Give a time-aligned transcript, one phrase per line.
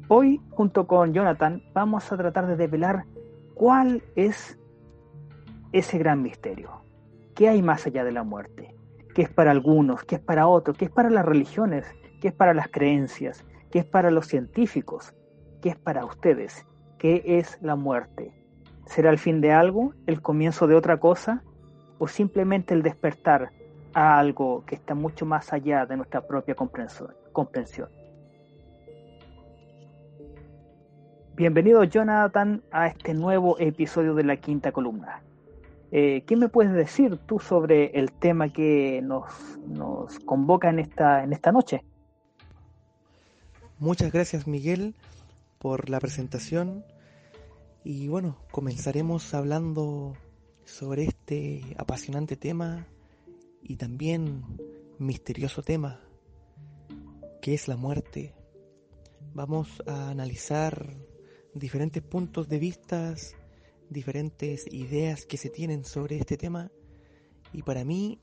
[0.10, 3.06] Hoy, junto con Jonathan, vamos a tratar de desvelar
[3.58, 4.58] cuál es
[5.72, 6.70] ese gran misterio.
[7.34, 8.76] ¿Qué hay más allá de la muerte?
[9.16, 10.04] ¿Qué es para algunos?
[10.04, 10.78] ¿Qué es para otros?
[10.78, 11.86] ¿Qué es para las religiones?
[12.22, 13.44] ¿Qué es para las creencias?
[13.72, 15.16] ¿Qué es para los científicos?
[15.62, 16.68] ¿Qué es para ustedes?
[17.00, 18.32] ¿Qué es la muerte?
[18.86, 19.94] ¿Será el fin de algo?
[20.06, 21.44] ¿El comienzo de otra cosa?
[21.98, 23.52] ¿O simplemente el despertar
[23.94, 27.90] a algo que está mucho más allá de nuestra propia comprensión?
[31.38, 35.22] Bienvenido Jonathan a este nuevo episodio de la quinta columna.
[35.92, 39.30] Eh, ¿Qué me puedes decir tú sobre el tema que nos,
[40.26, 41.84] convoca en esta noche?
[43.78, 44.96] Muchas gracias Miguel
[45.60, 46.84] por la presentación
[47.84, 50.18] y bueno, comenzaremos hablando
[50.66, 52.88] sobre este apasionante tema
[53.62, 54.44] y también
[54.98, 56.00] misterioso tema
[57.44, 58.34] que es la muerte.
[59.36, 60.98] Vamos a analizar
[61.60, 63.16] diferentes puntos de vista,
[63.90, 66.72] diferentes ideas que se tienen sobre este tema.
[67.54, 68.20] Y para mí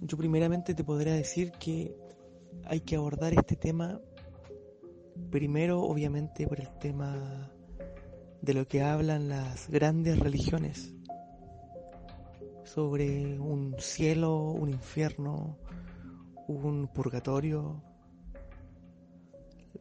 [0.00, 1.94] yo primeramente te podría decir que
[2.64, 4.00] hay que abordar este tema
[5.30, 7.50] primero obviamente por el tema
[8.40, 10.94] de lo que hablan las grandes religiones
[12.64, 15.58] sobre un cielo, un infierno,
[16.46, 17.82] un purgatorio,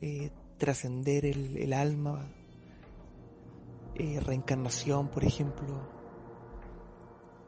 [0.01, 2.27] eh, trascender el, alma,
[3.95, 5.89] eh, reencarnación, por ejemplo,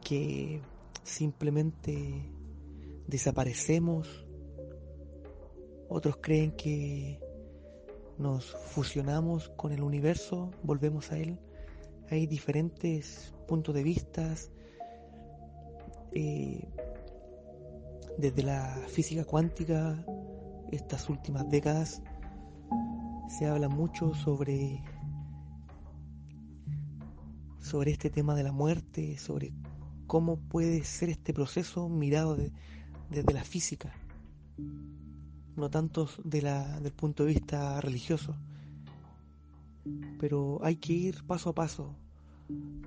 [0.00, 0.60] que
[1.04, 2.32] simplemente
[3.06, 4.26] desaparecemos
[5.94, 7.20] otros creen que
[8.16, 11.38] nos fusionamos con el universo, volvemos a él.
[12.10, 14.34] Hay diferentes puntos de vista.
[16.14, 16.66] Eh,
[18.16, 20.02] desde la física cuántica,
[20.70, 22.02] estas últimas décadas,
[23.28, 24.82] se habla mucho sobre,
[27.60, 29.52] sobre este tema de la muerte, sobre
[30.06, 32.36] cómo puede ser este proceso mirado
[33.10, 33.92] desde la física
[35.56, 38.34] no tanto de la, del punto de vista religioso.
[40.18, 41.94] Pero hay que ir paso a paso.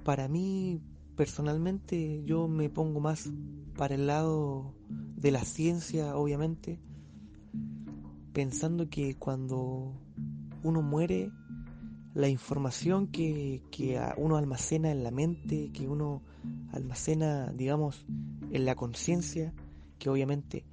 [0.03, 0.81] Para mí,
[1.15, 3.29] personalmente, yo me pongo más
[3.77, 6.79] para el lado de la ciencia, obviamente,
[8.33, 9.93] pensando que cuando
[10.65, 11.31] uno muere,
[12.15, 16.23] la información que, que uno almacena en la mente, que uno
[16.71, 18.05] almacena, digamos,
[18.51, 19.53] en la conciencia,
[19.99, 20.65] que obviamente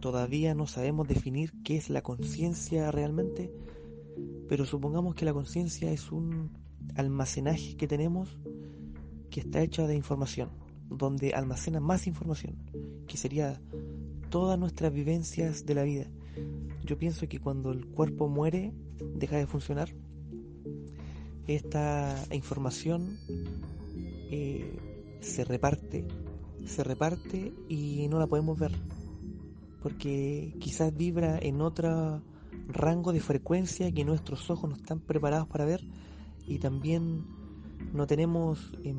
[0.00, 3.50] todavía no sabemos definir qué es la conciencia realmente,
[4.48, 6.50] pero supongamos que la conciencia es un
[6.94, 8.36] almacenaje que tenemos
[9.30, 10.50] que está hecho de información,
[10.90, 12.56] donde almacena más información,
[13.06, 13.60] que sería
[14.28, 16.06] todas nuestras vivencias de la vida.
[16.88, 18.72] Yo pienso que cuando el cuerpo muere,
[19.14, 19.94] deja de funcionar,
[21.46, 23.16] esta información
[24.30, 24.76] eh,
[25.20, 26.04] se reparte
[26.68, 28.72] se reparte y no la podemos ver.
[29.82, 32.22] Porque quizás vibra en otro
[32.68, 35.80] rango de frecuencia que nuestros ojos no están preparados para ver
[36.46, 37.24] y también
[37.92, 38.94] no tenemos eh,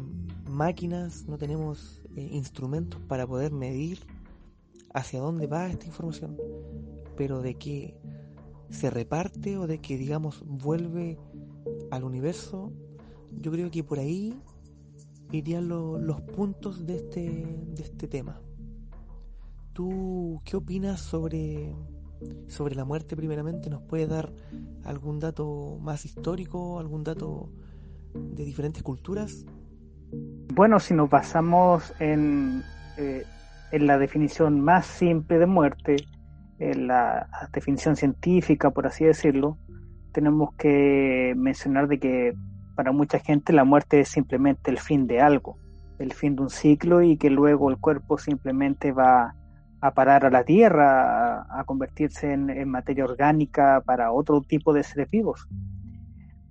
[0.50, 4.00] máquinas, no tenemos eh, instrumentos para poder medir
[4.94, 6.38] hacia dónde va esta información,
[7.19, 8.00] pero de que
[8.69, 11.19] se reparte o de que digamos vuelve
[11.92, 12.71] al universo,
[13.42, 14.42] yo creo que por ahí
[15.30, 17.45] irían los puntos de este,
[17.75, 18.39] de este tema.
[19.74, 21.75] ¿Tú qué opinas sobre,
[22.48, 23.69] sobre la muerte primeramente?
[23.69, 24.31] ¿Nos puede dar
[24.86, 27.51] algún dato más histórico, algún dato
[28.13, 29.45] de diferentes culturas?
[30.56, 32.63] Bueno, si nos basamos en,
[32.98, 33.25] eh,
[33.74, 35.98] en la definición más simple de muerte,
[36.59, 39.57] en la definición científica, por así decirlo,
[40.11, 42.33] tenemos que mencionar de que
[42.75, 45.57] para mucha gente la muerte es simplemente el fin de algo,
[46.00, 49.35] el fin de un ciclo y que luego el cuerpo simplemente va
[49.81, 55.09] a parar a la tierra, a, convertirse en, materia orgánica para otro tipo de seres
[55.09, 55.47] vivos.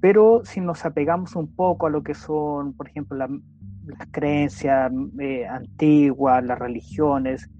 [0.00, 5.46] Pero si nos apegamos un poco a lo que son, por ejemplo, las creencias eh,
[5.46, 7.50] antiguas, las religiones,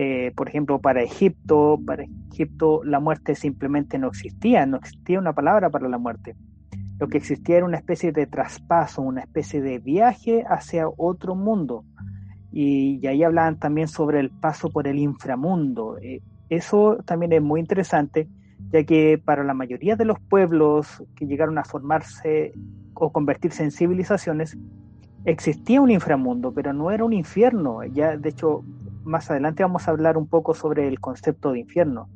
[0.00, 5.32] eh, por ejemplo, para Egipto, para Egipto la muerte simplemente no existía, no existía una
[5.32, 6.36] palabra para la muerte.
[7.00, 11.84] Lo que existía era una especie de traspaso, una especie de viaje hacia otro mundo.
[12.52, 15.98] Y, ahí hablaban también sobre el paso por el inframundo.
[15.98, 18.28] Eh, eso también es muy interesante,
[18.70, 22.52] ya que para la mayoría de los pueblos que llegaron a formarse
[22.94, 24.56] o convertirse en civilizaciones,
[25.24, 27.82] existía un inframundo, pero no era un infierno.
[27.82, 28.62] Ya, de hecho,
[29.08, 32.08] más adelante vamos a hablar un poco sobre el concepto de infierno,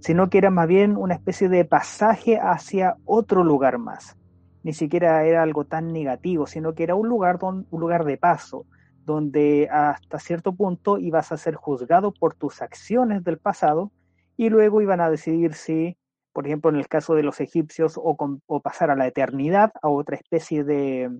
[0.00, 4.16] sino que era más bien una especie de pasaje hacia otro lugar más.
[4.62, 8.66] Ni siquiera era algo tan negativo, sino que era un lugar, un lugar de paso,
[9.04, 13.90] donde hasta cierto punto ibas a ser juzgado por tus acciones del pasado
[14.36, 15.96] y luego iban a decidir si,
[16.32, 19.88] por ejemplo, en el caso de los egipcios, o, o pasar a la eternidad, a
[19.88, 21.10] otra especie de,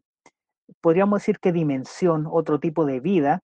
[0.80, 3.42] podríamos decir que dimensión, otro tipo de vida,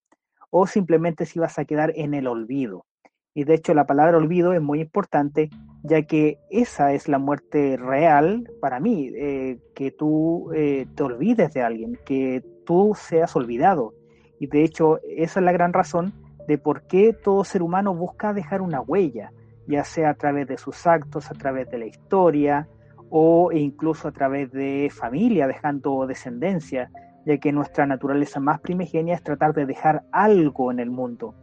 [0.57, 2.87] o simplemente si vas a quedar en el olvido.
[3.35, 5.51] Y de hecho la palabra olvido es muy importante,
[5.83, 11.53] ya que esa es la muerte real para mí, eh, que tú eh, te olvides
[11.55, 13.95] de alguien, que tú seas olvidado.
[14.39, 16.13] Y de hecho esa es la gran razón
[16.47, 19.33] de por qué todo ser humano busca dejar una huella,
[19.67, 22.69] ya sea a través de sus actos, a través de la historia
[23.11, 26.93] o incluso a través de familia, dejando descendencia,
[27.25, 31.35] ya que nuestra naturaleza más primigenia es tratar de dejar algo en el mundo.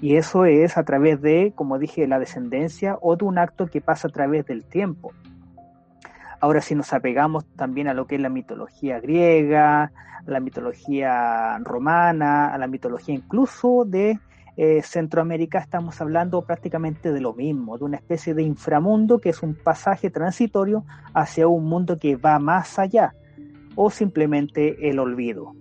[0.00, 3.80] Y eso es a través de, como dije, la descendencia o de un acto que
[3.80, 5.12] pasa a través del tiempo.
[6.40, 9.90] Ahora, si nos apegamos también a lo que es la mitología griega, a
[10.26, 14.18] la mitología romana, a la mitología incluso de
[14.56, 19.40] eh, Centroamérica, estamos hablando prácticamente de lo mismo, de una especie de inframundo que es
[19.42, 20.84] un pasaje transitorio
[21.14, 23.14] hacia un mundo que va más allá
[23.74, 25.54] o simplemente el olvido.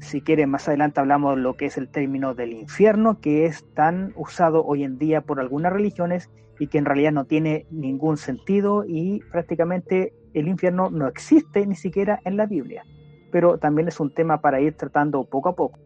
[0.00, 3.64] Si quieren, más adelante hablamos de lo que es el término del infierno, que es
[3.74, 8.16] tan usado hoy en día por algunas religiones y que en realidad no tiene ningún
[8.16, 12.84] sentido y prácticamente el infierno no existe ni siquiera en la Biblia.
[13.30, 15.78] Pero también es un tema para ir tratando poco a poco.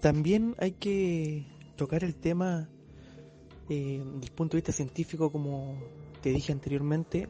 [0.00, 1.46] También hay que
[1.76, 2.68] tocar el tema
[3.68, 5.76] eh, desde el punto de vista científico, como
[6.22, 7.28] te dije anteriormente,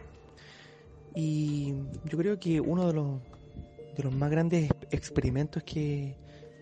[1.21, 1.75] y
[2.05, 3.21] yo creo que uno de los,
[3.97, 6.17] de los más grandes experimentos que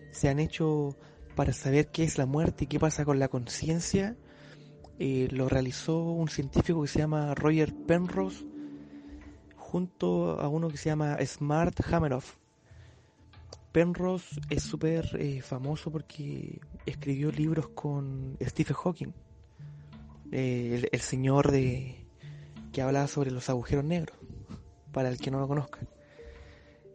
[0.09, 0.97] se han hecho
[1.35, 4.17] para saber qué es la muerte y qué pasa con la conciencia,
[4.97, 8.45] eh, lo realizó un científico que se llama Roger Penrose
[9.57, 12.37] junto a uno que se llama Smart Hammeroff.
[13.71, 19.13] Penrose es súper eh, famoso porque escribió libros con Stephen Hawking,
[20.31, 22.07] eh, el, señor de
[22.73, 24.17] que hablaba sobre los agujeros negros
[24.97, 25.77] para el que no lo conozca.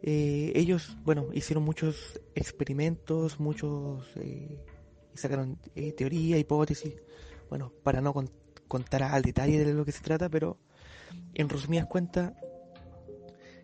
[0.03, 4.59] Eh, ellos, bueno, hicieron muchos experimentos, muchos, eh,
[5.15, 6.97] sacaron eh, teoría, hipótesis,
[7.49, 8.13] bueno, para no
[8.67, 10.59] contar al detalle de lo que se trata, pero
[11.35, 12.33] en resumidas cuentas,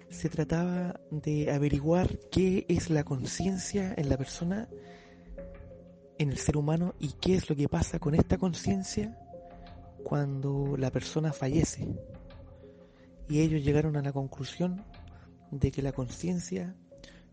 [0.09, 4.69] se trataba de averiguar qué es la conciencia en la persona,
[6.17, 9.19] en el ser humano, y qué es lo que pasa con esta conciencia
[10.05, 11.89] cuando la persona fallece
[13.29, 14.85] y ellos llegaron a la conclusión
[15.51, 16.75] de que la conciencia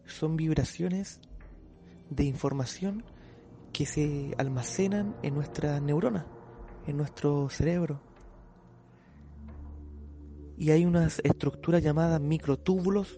[0.06, 1.20] son vibraciones
[2.10, 3.04] de información
[3.72, 6.26] que se almacenan en nuestra neurona,
[6.86, 8.02] en nuestro cerebro.
[10.58, 13.18] Y hay unas estructuras llamadas microtúbulos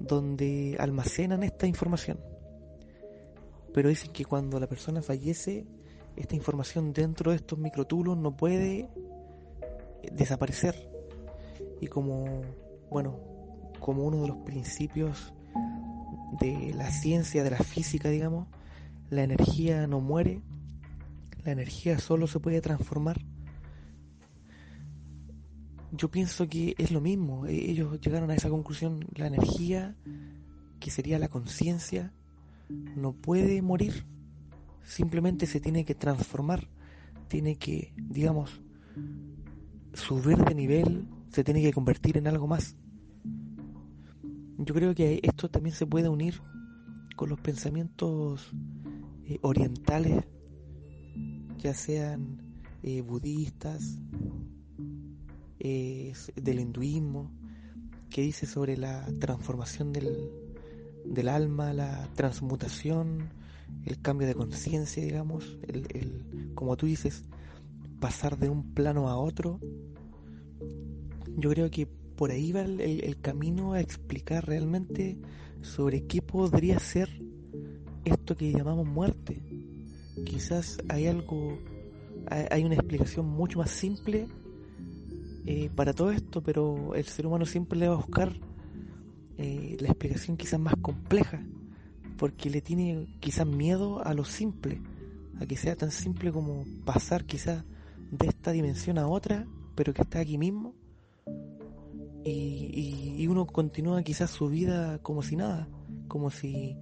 [0.00, 2.18] donde almacenan esta información.
[3.72, 5.66] Pero dicen que cuando la persona fallece,
[6.16, 8.88] esta información dentro de estos microtúbulos no puede
[10.10, 10.95] desaparecer
[11.80, 12.42] y como,
[12.90, 13.18] bueno,
[13.80, 15.32] como uno de los principios
[16.40, 18.48] de la ciencia, de la física, digamos,
[19.10, 20.40] la energía no muere,
[21.44, 23.20] la energía solo se puede transformar.
[25.92, 29.94] Yo pienso que es lo mismo, e-, ellos llegaron a esa conclusión, la energía
[30.80, 32.12] que sería la conciencia,
[32.68, 34.04] no puede morir,
[34.82, 36.68] simplemente se tiene que transformar,
[37.28, 38.60] tiene que, digamos,
[39.94, 42.74] subir de nivel, se tiene que convertir en algo más.
[44.56, 46.40] Yo creo que esto también se puede unir
[47.14, 48.50] con los pensamientos
[49.26, 50.24] eh, orientales,
[51.58, 52.38] ya sean
[52.82, 53.98] eh, budistas,
[55.58, 57.30] eh, del hinduismo,
[58.08, 60.30] que dice sobre la transformación del,
[61.04, 63.28] del alma, la transmutación,
[63.84, 67.24] el cambio de conciencia, digamos, el, como tú dices,
[68.00, 69.60] pasar de un plano a otro.
[71.36, 75.18] Yo creo que por ahí va el, camino a explicar realmente
[75.60, 77.10] sobre qué podría ser
[78.04, 79.42] esto que llamamos muerte.
[80.24, 81.58] Quizás hay algo,
[82.50, 84.28] hay una explicación mucho más simple
[85.44, 88.32] eh, para todo esto, pero el ser humano siempre le va a buscar
[89.36, 91.44] eh, la explicación quizás más compleja,
[92.16, 94.80] porque le tiene quizás miedo a lo simple,
[95.38, 97.62] a que sea tan simple como pasar quizás
[98.10, 100.74] de esta dimensión a otra, pero que está aquí mismo,
[102.30, 105.68] y, y, uno continúa quizás su vida como si nada,
[106.08, 106.76] como si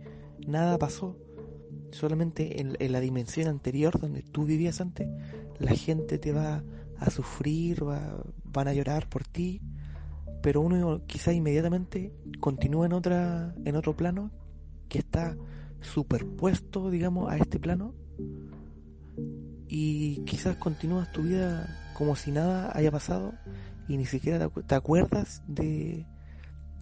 [0.46, 1.18] nada pasó,
[1.90, 5.08] solamente en, en la dimensión anterior donde tú vivías antes,
[5.58, 6.64] la gente te va
[6.98, 9.60] a sufrir, va, van a llorar por ti,
[10.42, 14.30] pero uno quizá inmediatamente continúa en otra en otro plano
[14.88, 15.36] que está
[15.80, 17.94] superpuesto, digamos, a este plano
[19.68, 23.34] y quizás continúas tu vida como si nada haya pasado
[23.88, 26.06] y ni siquiera te acuerdas de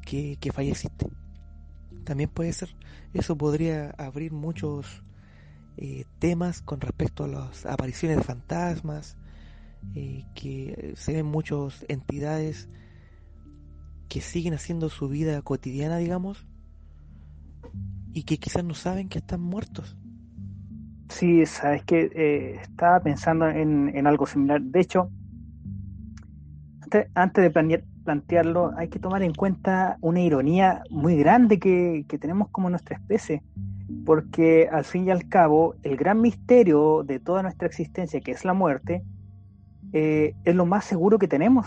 [0.03, 1.09] que, que falleciste.
[2.05, 2.77] También puede ser,
[3.13, 5.03] eso podría abrir muchos
[5.77, 9.17] eh, temas con respecto a las apariciones de fantasmas,
[9.95, 12.69] eh, que se ven muchas entidades
[14.09, 16.47] que siguen haciendo su vida cotidiana, digamos,
[18.13, 19.97] y que quizás no saben que están muertos.
[21.09, 24.61] Sí, sabes que eh, estaba pensando en, algo similar.
[24.61, 25.11] De hecho,
[27.15, 32.71] antes, de plantearlo, hay que tomar en cuenta una ironía muy grande que, tenemos como
[32.71, 33.43] nuestra especie,
[34.05, 38.45] porque al fin y al cabo, el gran misterio de toda nuestra existencia, que es
[38.45, 39.03] la muerte,
[39.93, 41.67] eh, es lo más seguro que tenemos.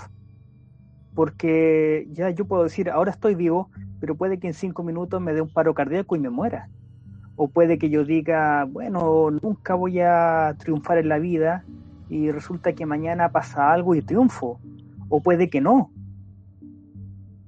[1.13, 5.33] Porque ya yo puedo decir, ahora estoy vivo, pero puede que en cinco minutos me
[5.33, 6.69] dé un paro cardíaco y me muera.
[7.37, 11.63] O puede que yo diga, bueno, nunca voy a triunfar en la vida
[12.09, 14.59] y resulta que mañana pasa algo y triunfo.
[15.09, 15.91] O puede que no.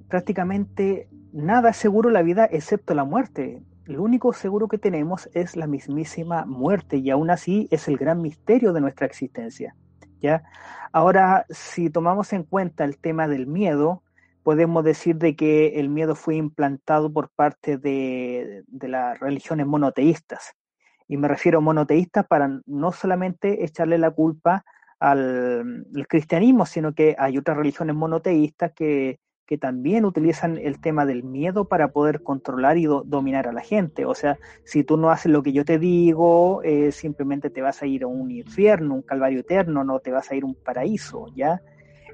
[0.08, 3.62] Prácticamente nada es seguro en la vida excepto la muerte.
[3.86, 8.22] Lo único seguro que tenemos es la mismísima muerte y aún así es el gran
[8.22, 9.76] misterio de nuestra existencia.
[10.20, 10.44] ¿ya?
[10.92, 14.04] Ahora, si tomamos en cuenta el tema del miedo,
[14.48, 20.54] podemos decir de que el miedo fue implantado por parte de, las religiones monoteístas.
[21.08, 24.64] Y me refiero a monoteístas para no solamente echarle la culpa
[25.00, 31.06] al, al cristianismo, sino que hay otras religiones monoteístas que que también utilizan el tema
[31.06, 34.06] del miedo para poder controlar y dominar a la gente.
[34.06, 37.82] O sea, si tú no haces lo que yo te digo, eh, simplemente te vas
[37.82, 40.56] a ir a un infierno, un calvario eterno, no te vas a ir a un
[40.56, 41.62] paraíso, ¿ya?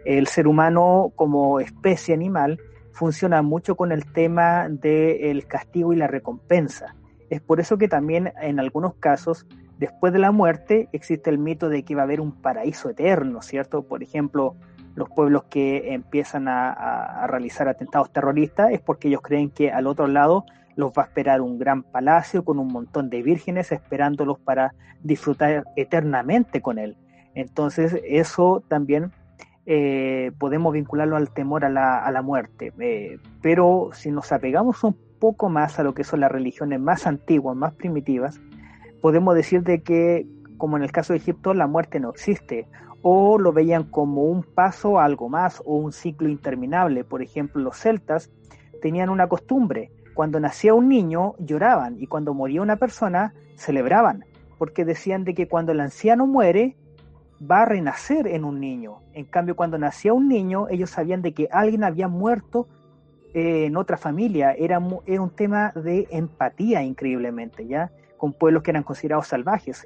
[0.05, 2.59] El ser humano como especie animal
[2.91, 6.95] funciona mucho con el tema del castigo y la recompensa.
[7.31, 11.69] Es por eso que también en algunos casos, después de la muerte, existe el mito
[11.69, 13.83] de que va a haber un paraíso eterno, ¿cierto?
[13.83, 14.55] Por ejemplo,
[14.95, 20.07] los pueblos que empiezan a, realizar atentados terroristas es porque ellos creen que al otro
[20.07, 24.73] lado los va a esperar un gran palacio con un montón de vírgenes esperándolos para
[25.01, 26.97] disfrutar eternamente con él.
[27.35, 29.11] Entonces eso también
[29.65, 32.73] eh, podemos vincularlo al temor a la, muerte.
[32.79, 37.07] Eh, pero si nos apegamos un poco más a lo que son las religiones más
[37.07, 38.39] antiguas, más primitivas,
[39.03, 40.25] podemos decir de que,
[40.57, 42.67] como en el caso de Egipto, la muerte no existe
[43.01, 47.03] o lo veían como un paso a algo más o un ciclo interminable.
[47.03, 48.31] Por ejemplo, los celtas
[48.81, 54.23] tenían una costumbre, cuando nacía un niño lloraban y cuando moría una persona celebraban,
[54.57, 56.77] porque decían de que cuando el anciano muere
[57.41, 58.99] va a renacer en un niño.
[59.11, 62.69] En cambio, cuando nacía un niño, ellos sabían de que alguien había muerto
[63.33, 64.53] eh, en otra familia.
[64.53, 67.91] Era, era un tema de empatía increíblemente, ¿ya?
[68.23, 69.85] Con pueblos que eran considerados salvajes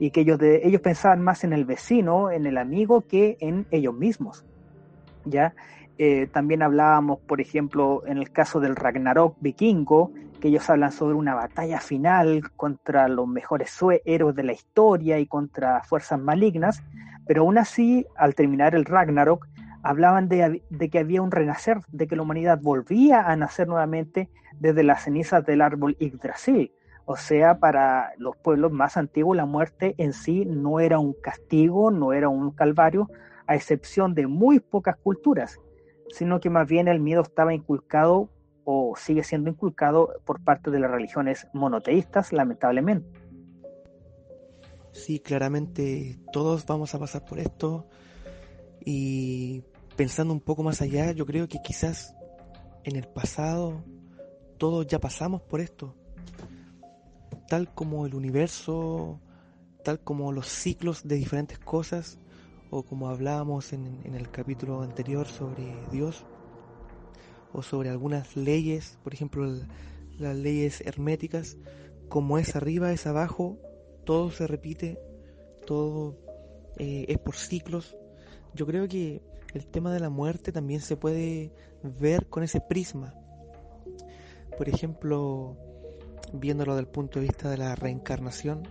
[0.00, 3.64] y que ellos, de, ellos pensaban más en el vecino, en el amigo, que en
[3.70, 4.44] ellos mismos.
[5.24, 5.54] ¿ya?
[5.96, 11.14] Eh, también hablábamos, por ejemplo, en el caso del Ragnarok vikingo, que ellos hablan sobre
[11.14, 16.82] una batalla final contra los mejores héroes de la historia y contra fuerzas malignas,
[17.24, 19.46] pero aún así, al terminar el Ragnarok,
[19.84, 24.28] hablaban de, de, que había un renacer, de que la humanidad volvía a nacer nuevamente
[24.58, 26.72] desde las cenizas del árbol Yggdrasil.
[27.06, 31.92] O sea, para los pueblos más antiguos la muerte en sí no era un castigo,
[31.92, 33.08] no era un calvario,
[33.46, 35.60] a excepción de muy pocas culturas,
[36.08, 38.28] sino que más bien el miedo estaba inculcado
[38.64, 43.08] o sigue siendo inculcado por parte de las religiones monoteístas, lamentablemente.
[44.90, 47.86] Sí, claramente todos vamos a pasar por esto
[48.84, 49.62] y
[49.94, 52.16] pensando un poco más allá, yo creo que quizás
[52.82, 53.84] en el pasado
[54.58, 55.94] todos ya pasamos por esto,
[57.48, 59.20] tal como el universo,
[59.84, 62.18] tal como los ciclos de diferentes cosas,
[62.70, 66.24] o como hablábamos en, el capítulo anterior sobre Dios,
[67.52, 69.46] o sobre algunas leyes, por ejemplo
[70.18, 71.56] las leyes herméticas,
[72.08, 73.58] como es arriba es abajo,
[74.04, 74.98] todo se repite,
[75.66, 76.16] todo
[76.78, 77.96] eh, es por ciclos.
[78.54, 79.22] Yo creo que
[79.54, 83.14] el tema de la muerte también se puede ver con ese prisma.
[84.56, 85.56] Por ejemplo,
[86.40, 88.62] viéndolo desde el punto de vista de la reencarnación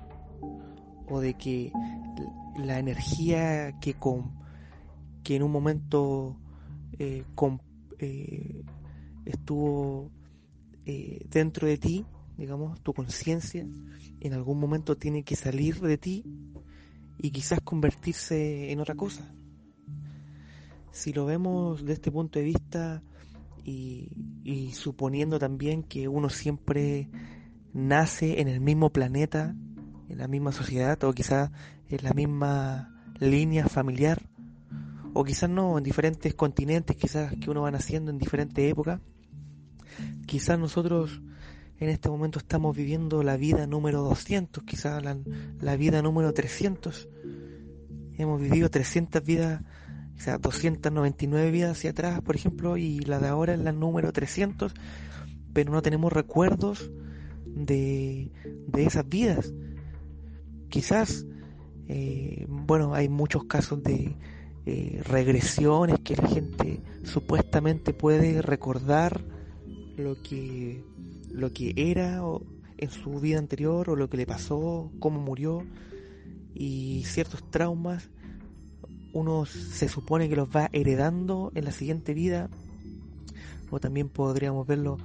[1.08, 1.72] o de que
[2.58, 4.34] la energía que, con,
[5.24, 6.38] que en un momento
[6.98, 7.24] eh,
[8.00, 8.64] eh,
[9.26, 10.12] estuvo
[10.86, 12.06] eh, dentro de ti,
[12.38, 13.68] digamos, tu conciencia,
[14.20, 16.24] en algún momento tiene que salir de ti
[17.18, 19.34] y quizás convertirse en otra cosa.
[20.92, 23.04] Si lo vemos de este punto de vista
[23.68, 27.10] y suponiendo también que uno siempre
[27.76, 29.54] nace en el mismo planeta,
[30.08, 31.52] en la misma sociedad o quizás
[31.90, 34.22] en la misma línea familiar,
[35.14, 39.02] o quizás no, en diferentes continentes, quizás que uno va naciendo en diferentes épocas.
[40.26, 41.22] Quizás nosotros
[41.78, 47.10] en este momento estamos viviendo la vida número 200, quizás la, vida número 300.
[48.18, 49.62] Hemos vivido 300 vidas,
[50.18, 54.74] sea, 299 vidas hacia atrás, por ejemplo, y la de ahora es la número 300,
[55.54, 56.90] pero no tenemos recuerdos
[57.56, 58.32] de,
[58.68, 59.54] de esas vidas.
[60.70, 61.26] Quizás,
[61.88, 64.16] eh, bueno, hay muchos casos de
[64.66, 69.24] eh, regresiones que la gente supuestamente puede recordar
[69.98, 70.84] lo que,
[71.32, 72.22] lo que era
[72.78, 75.64] en su vida anterior o lo que le pasó, cómo murió
[76.54, 78.10] y ciertos traumas
[79.16, 82.50] uno se supone que los va heredando en la siguiente vida
[83.72, 84.98] o también podríamos verlo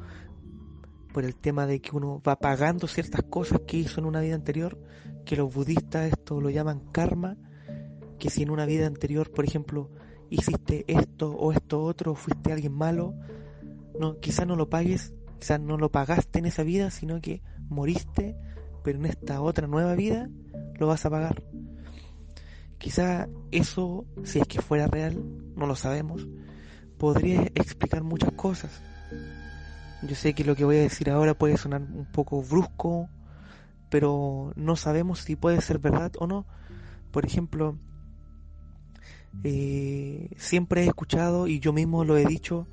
[1.13, 4.35] por el tema de que uno va pagando ciertas cosas que hizo en una vida
[4.35, 4.79] anterior,
[5.25, 7.37] que los budistas esto lo llaman karma,
[8.19, 9.91] que si en una vida anterior, por ejemplo,
[10.29, 13.15] hiciste esto o esto otro, fuiste alguien malo,
[13.99, 18.37] no, quizás no lo pagues, quizás no lo pagaste en esa vida, sino que moriste,
[18.85, 20.29] pero en esta otra nueva vida
[20.79, 21.43] lo vas a pagar.
[22.79, 25.23] Quizá eso, si es que fuera real,
[25.55, 26.27] no lo sabemos,
[26.97, 28.81] podría explicar muchas cosas
[30.03, 33.09] yo sé que lo que voy a decir ahora puede sonar un poco brusco,
[33.91, 36.47] pero no sabemos si puede ser verdad o no.
[37.11, 37.77] Por ejemplo,
[39.45, 42.67] eh, siempre he escuchado y yo mismo lo he dicho,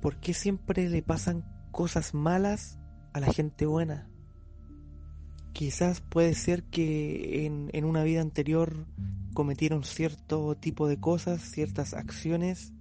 [0.00, 2.78] ¿por qué siempre le pasan cosas malas
[3.12, 4.08] a la gente buena?
[5.52, 8.86] Quizás puede ser que en, en una vida anterior
[9.34, 12.72] cometieron cierto tipo de cosas, ciertas acciones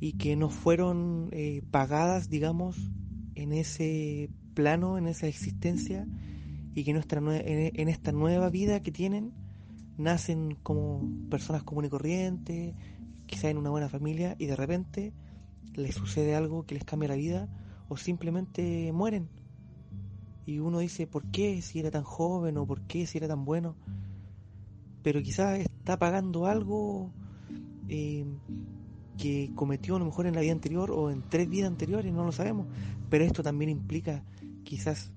[0.00, 2.76] y que no fueron eh, pagadas, digamos,
[3.34, 6.06] en ese plano, en esa existencia,
[6.74, 9.32] y que nuestra en esta nueva vida que tienen
[9.96, 12.74] nacen como personas comunes y corrientes,
[13.26, 15.12] quizá en una buena familia, y de repente
[15.74, 17.48] les sucede algo que les cambia la vida,
[17.88, 19.28] o simplemente mueren.
[20.46, 23.44] Y uno dice, ¿por qué si era tan joven o por qué si era tan
[23.44, 23.76] bueno?
[25.02, 27.12] Pero quizás está pagando algo
[27.88, 28.26] eh,
[29.18, 32.24] que cometió a lo mejor en la vida anterior o en tres vidas anteriores, no
[32.24, 32.66] lo sabemos.
[33.10, 34.24] Pero esto también implica
[34.64, 35.12] quizás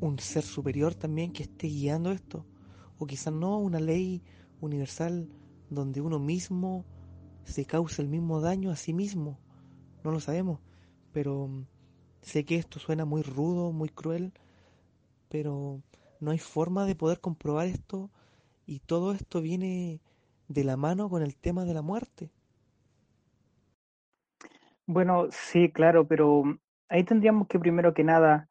[0.00, 2.44] un ser superior también que esté guiando esto.
[2.98, 4.22] O quizás no una ley
[4.60, 5.28] universal
[5.70, 6.84] donde uno mismo
[7.44, 9.38] se causa el mismo daño a sí mismo.
[10.02, 10.60] No lo sabemos.
[11.12, 11.66] Pero mm,
[12.22, 14.32] sé que esto suena muy rudo, muy cruel.
[15.28, 15.82] Pero
[16.20, 18.10] no hay forma de poder comprobar esto.
[18.66, 20.00] Y todo esto viene
[20.48, 22.30] de la mano con el tema de la muerte.
[24.86, 26.44] Bueno, sí, claro, pero
[26.88, 28.48] ahí tendríamos que primero que nada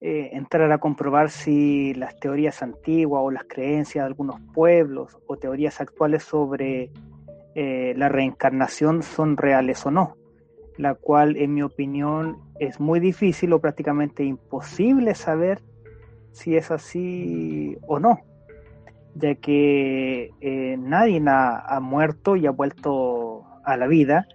[0.00, 5.36] eh, entrar a comprobar si las teorías antiguas o las creencias de algunos pueblos o
[5.36, 6.90] teorías actuales sobre
[7.54, 10.16] eh, la reencarnación son reales o no,
[10.78, 15.60] la cual en mi opinión es muy difícil o prácticamente imposible saber
[16.32, 18.20] si es así o no.
[19.14, 24.28] ya que eh, nadie ha, muerto y ha vuelto a la vida,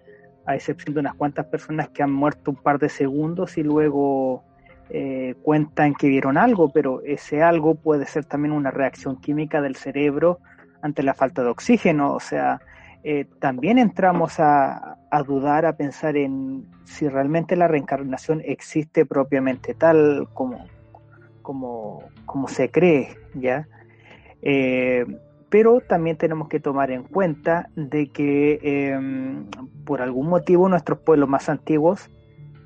[0.45, 4.43] a excepción de unas cuantas personas que han muerto un par de segundos y luego
[4.89, 9.75] eh, cuentan que vieron algo, pero ese algo puede ser también una reacción química del
[9.75, 10.39] cerebro
[10.81, 12.61] ante la falta de oxígeno, o sea,
[13.03, 19.73] eh, también entramos a, a, dudar, a pensar en si realmente la reencarnación existe propiamente
[19.73, 20.67] tal como,
[21.41, 23.67] como, como se cree, ¿ya?
[24.41, 25.05] Eh,
[25.55, 29.45] pero también tenemos que tomar en cuenta de que em,
[29.85, 32.11] por algún motivo nuestros pueblos más antiguos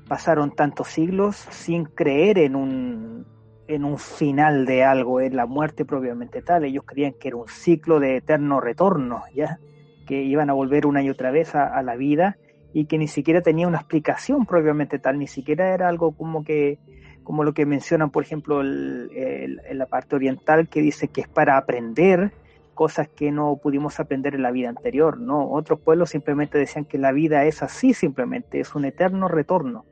[0.08, 3.26] pasaron tantos siglos sin creer en un,
[3.68, 6.64] en un final de algo, en la muerte propiamente tal.
[6.64, 9.60] Ellos creían que era un ciclo de eterno retorno, ¿ya?
[10.04, 12.38] que iban a volver una y otra vez a, la vida
[12.72, 16.80] y que ni siquiera tenía una explicación propiamente tal, ni siquiera era algo como que
[17.22, 21.56] como lo que mencionan, por ejemplo, en la parte oriental, que dice que es para
[21.56, 22.32] aprender
[22.80, 25.50] cosas que no pudimos aprender en la vida anterior, ¿no?
[25.50, 29.84] Otros pueblos simplemente decían que la vida es así, simplemente, es un eterno retorno.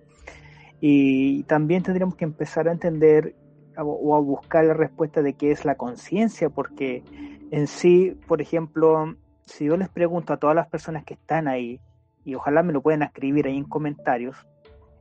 [0.81, 3.37] Y también tendríamos que empezar a entender
[3.77, 7.05] o a buscar la respuesta de qué es la conciencia, porque
[7.51, 11.83] en sí, por ejemplo, si yo les pregunto a todas las personas que están ahí,
[12.25, 14.49] y ojalá me lo puedan escribir ahí en comentarios,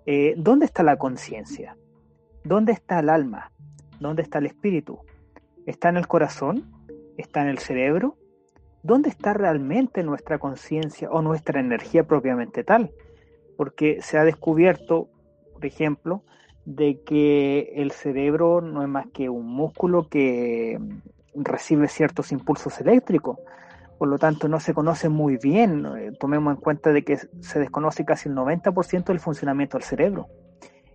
[0.05, 1.77] eh, ¿dónde está la conciencia?
[2.43, 3.53] ¿Dónde está el alma?
[4.01, 4.99] ¿Dónde está el espíritu?
[5.65, 6.76] ¿Está en el corazón?
[7.17, 8.15] ¿Está en el cerebro?
[8.83, 12.91] ¿Dónde está realmente nuestra conciencia o nuestra energía propiamente tal?
[13.57, 15.09] Porque se ha descubierto,
[15.53, 16.23] por ejemplo,
[16.65, 20.79] de que el cerebro no es más que un músculo que
[21.33, 23.39] recibe ciertos impulsos eléctricos.
[23.97, 25.85] Por lo tanto, no se conoce muy bien.
[25.97, 30.27] Eh, tomemos en cuenta de que se desconoce casi el 90% del funcionamiento del cerebro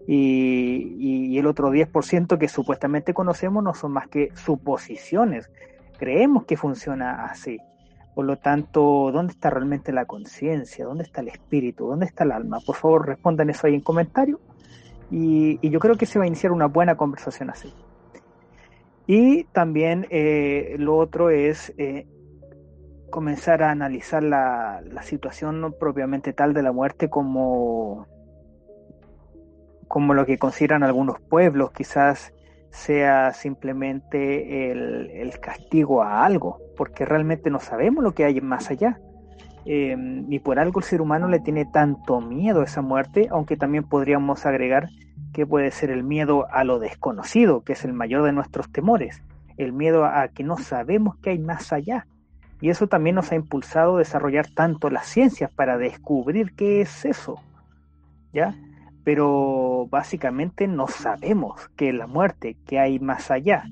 [0.06, 5.50] y, el otro 10% que supuestamente conocemos no son más que suposiciones.
[5.98, 7.58] Creemos que funciona así.
[8.14, 10.84] Por lo tanto, ¿dónde está realmente la conciencia?
[10.84, 11.86] ¿Dónde está el espíritu?
[11.86, 12.58] ¿Dónde está el alma?
[12.64, 14.38] Por favor, respondan eso ahí en comentarios.
[15.10, 17.72] Y, yo creo que se va a iniciar una buena conversación así.
[19.06, 22.06] Y también eh, lo otro es eh,
[23.10, 28.06] comenzar a analizar la, la situación propiamente tal de la muerte como
[29.92, 32.32] como lo que consideran algunos pueblos, quizás
[32.72, 38.98] sea simplemente el, castigo a algo, porque realmente no sabemos lo que hay más allá.
[39.64, 39.96] Eh,
[40.28, 43.84] y por algo el ser humano le tiene tanto miedo a esa muerte, aunque también
[43.84, 44.88] podríamos agregar
[45.32, 49.22] que puede ser el miedo a lo desconocido, que es el mayor de nuestros temores,
[49.58, 52.06] el miedo a que no sabemos qué hay más allá.
[52.60, 57.04] Y eso también nos ha impulsado a desarrollar tanto las ciencias para descubrir qué es
[57.04, 57.40] eso.
[58.32, 58.54] ¿Ya?
[59.04, 63.64] Pero básicamente no sabemos qué es la muerte, qué hay más allá.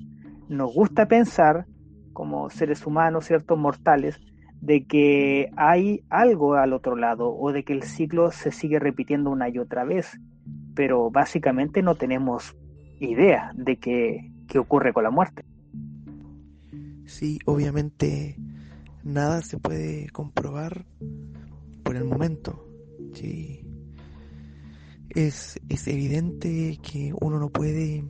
[0.49, 1.66] Nos gusta pensar,
[2.12, 4.21] como seres humanos, ciertos mortales,
[4.61, 9.31] de que hay algo al otro lado o de que el ciclo se sigue repitiendo
[9.31, 10.19] una y otra vez,
[10.75, 12.57] pero básicamente no tenemos
[12.99, 15.45] idea de qué, qué ocurre con la muerte.
[17.07, 18.37] Sí, obviamente
[19.03, 20.85] nada se puede comprobar
[21.83, 22.66] por el momento.
[23.14, 23.60] Sí,
[25.14, 28.05] es, es evidente que uno no puede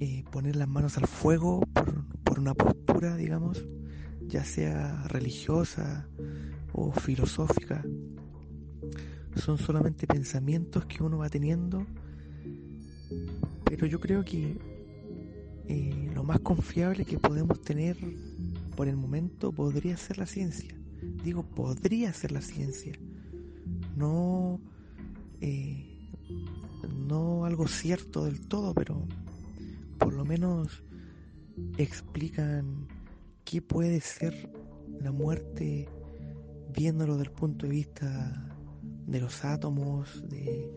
[0.00, 3.64] eh, poner las manos al fuego por, por una postura, digamos,
[4.26, 6.08] ya sea religiosa
[6.72, 7.84] o filosófica.
[9.36, 11.86] Son solamente pensamientos que uno va teniendo,
[13.64, 14.58] pero yo creo que
[15.68, 17.96] eh, lo más confiable que podemos tener
[18.76, 20.74] por el momento podría ser la ciencia.
[21.22, 22.92] Digo, podría ser la ciencia.
[23.96, 24.60] No
[25.40, 25.89] eh,
[27.06, 29.06] no algo cierto del todo, pero
[29.98, 30.82] por lo menos
[31.76, 32.88] explican
[33.44, 34.50] qué puede ser
[35.00, 35.88] la muerte
[36.74, 38.56] viéndolo desde el punto de vista
[39.06, 40.70] de los átomos, de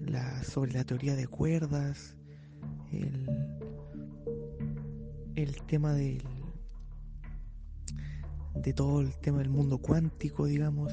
[0.00, 2.16] la, sobre la teoría de cuerdas,
[2.92, 3.26] el,
[5.66, 6.22] tema del
[8.54, 10.92] de todo el tema del mundo cuántico, digamos.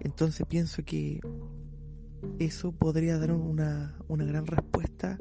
[0.00, 1.20] Entonces pienso que
[2.38, 5.18] eso podría dar una, gran respuesta,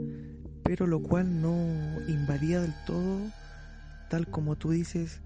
[0.64, 3.32] pero lo cual no invalida del todo,
[4.10, 5.22] tal como tú dices,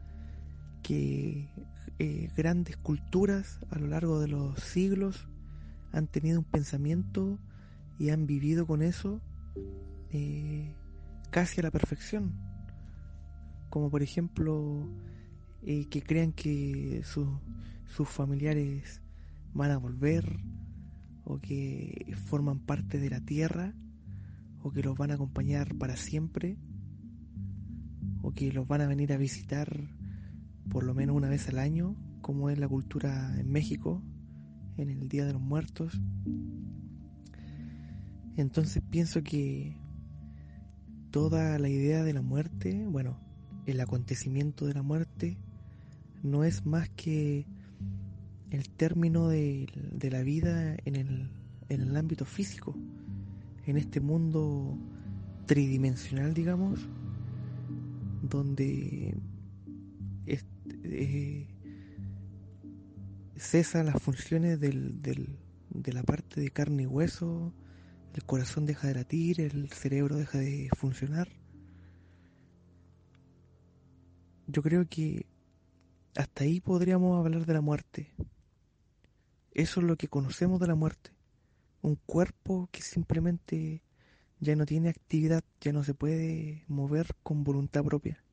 [0.83, 1.49] que
[1.97, 5.27] eh, grandes culturas a lo largo de los siglos
[5.91, 7.39] han tenido un pensamiento
[7.97, 9.21] y han vivido con eso
[10.11, 10.73] eh,
[11.31, 12.33] casi a la perfección.
[13.69, 14.87] Como por ejemplo
[15.63, 19.01] eh, que crean que sus familiares
[19.53, 20.39] van a volver
[21.29, 23.75] o que forman parte de la tierra
[24.63, 26.57] o que los van a acompañar para siempre
[28.23, 29.87] o que los van a venir a visitar
[30.71, 34.01] por lo menos una vez al año, como es la cultura en México,
[34.77, 36.01] en el Día de los Muertos.
[38.35, 39.77] Entonces pienso que
[41.11, 43.19] toda la idea de la muerte, bueno,
[43.67, 45.37] el acontecimiento de la muerte,
[46.23, 47.45] no es más que
[48.51, 49.67] el término de,
[50.11, 51.29] la vida en el,
[51.69, 52.75] en el ámbito físico,
[53.65, 54.77] en este mundo
[55.45, 56.79] tridimensional, digamos,
[58.21, 59.15] donde
[60.25, 61.47] eh,
[63.37, 67.53] cesan las funciones del, de la parte de carne y hueso,
[68.13, 71.29] el corazón deja de latir, el cerebro deja de funcionar.
[74.47, 75.27] Yo creo que
[76.15, 78.11] hasta ahí podríamos hablar de la muerte.
[79.51, 81.11] Eso es lo que conocemos de la muerte.
[81.81, 83.81] Un cuerpo que simplemente
[84.39, 88.23] ya no tiene actividad, ya no se puede mover con voluntad propia.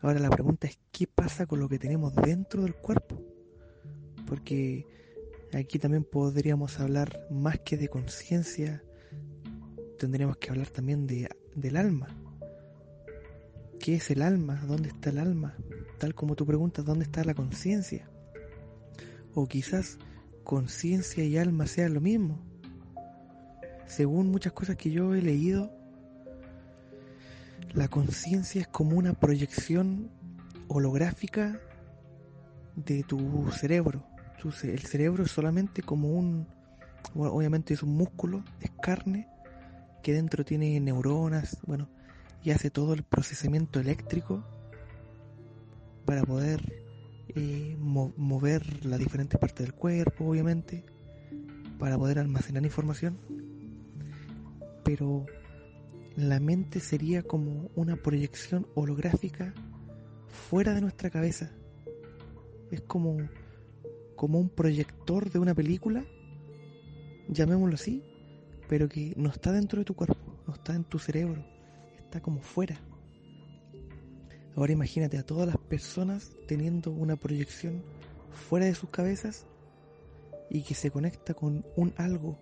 [0.00, 3.22] Ahora la pregunta es, ¿qué pasa con lo que tenemos dentro del cuerpo?
[4.26, 4.86] Porque
[5.52, 8.82] aquí también podríamos hablar más que de conciencia,
[9.98, 12.08] tendríamos que hablar también de, del alma.
[13.78, 14.56] ¿Qué es el alma?
[14.66, 15.56] ¿Dónde está el alma?
[15.98, 18.10] Tal como tú preguntas, ¿dónde está la conciencia?
[19.36, 19.98] O quizás
[20.44, 22.40] conciencia y alma sean lo mismo.
[23.84, 25.70] Según muchas cosas que yo he leído,
[27.74, 30.08] la conciencia es como una proyección
[30.68, 31.60] holográfica
[32.76, 34.06] de tu cerebro.
[34.62, 36.46] El cerebro es solamente como un,
[37.14, 39.28] obviamente es un músculo, es carne,
[40.02, 41.90] que dentro tiene neuronas, bueno,
[42.42, 44.46] y hace todo el procesamiento eléctrico
[46.06, 46.85] para poder
[47.28, 50.84] eh, mover las diferentes partes del cuerpo, obviamente,
[51.78, 53.18] para poder almacenar información.
[54.84, 55.26] Pero
[56.16, 59.52] la mente sería como una proyección holográfica
[60.28, 61.50] fuera de nuestra cabeza.
[62.70, 63.16] Es como,
[64.16, 66.04] como un proyector de una película,
[67.28, 68.02] llamémoslo así,
[68.68, 71.44] pero que no está dentro de tu cuerpo, no está en tu cerebro,
[71.98, 72.78] está como fuera.
[74.56, 77.82] Ahora imagínate a todas las personas teniendo una proyección
[78.30, 79.46] fuera de sus cabezas
[80.48, 82.38] y que se conecta con un algo,